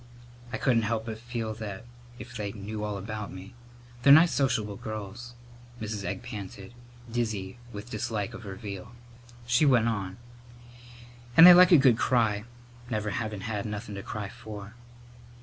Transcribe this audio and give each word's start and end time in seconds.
"I 0.51 0.57
couldn't 0.57 0.81
help 0.81 1.05
but 1.05 1.19
feel 1.19 1.53
that 1.53 1.85
if 2.17 2.35
they 2.35 2.53
knew 2.53 2.83
all 2.83 2.97
about 2.97 3.31
me" 3.31 3.53
"They're 4.01 4.11
nice 4.11 4.31
sociable 4.31 4.75
girls," 4.77 5.35
Mrs. 5.79 6.03
Egg 6.03 6.23
panted, 6.23 6.73
dizzy 7.11 7.59
with 7.71 7.91
dislike 7.91 8.33
of 8.33 8.41
her 8.41 8.55
veal. 8.55 8.93
She 9.45 9.63
went 9.63 9.87
on: 9.87 10.17
"And 11.37 11.45
they 11.45 11.53
like 11.53 11.71
a 11.71 11.77
good 11.77 11.99
cry, 11.99 12.45
never 12.89 13.11
havin' 13.11 13.41
had 13.41 13.67
nothin' 13.67 13.93
to 13.93 14.01
cry 14.01 14.27
for." 14.29 14.73